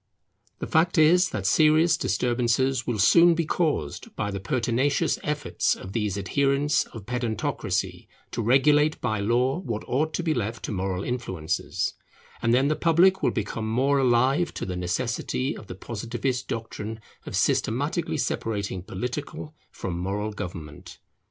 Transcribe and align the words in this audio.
The 0.57 0.65
fact 0.65 0.97
is 0.97 1.29
that 1.29 1.45
serious 1.45 1.95
disturbances 1.95 2.87
will 2.87 2.97
soon 2.97 3.35
be 3.35 3.45
caused 3.45 4.15
by 4.15 4.31
the 4.31 4.39
pertinacious 4.39 5.19
efforts 5.23 5.75
of 5.75 5.93
these 5.93 6.17
adherents 6.17 6.85
of 6.85 7.05
pedantocracy 7.05 8.07
to 8.31 8.41
regulate 8.41 8.99
by 8.99 9.19
law 9.19 9.59
what 9.59 9.83
ought 9.85 10.15
to 10.15 10.23
be 10.23 10.33
left 10.33 10.65
to 10.65 10.71
moral 10.71 11.03
influences; 11.03 11.93
and 12.41 12.51
then 12.51 12.67
the 12.67 12.75
public 12.75 13.21
will 13.21 13.29
become 13.29 13.69
more 13.69 13.99
alive 13.99 14.55
to 14.55 14.65
the 14.65 14.75
necessity 14.75 15.55
of 15.55 15.67
the 15.67 15.75
Positivist 15.75 16.47
doctrine 16.47 16.99
of 17.27 17.35
systematically 17.35 18.17
separating 18.17 18.81
political 18.81 19.53
from 19.69 19.99
moral 19.99 20.31
government. 20.31 20.97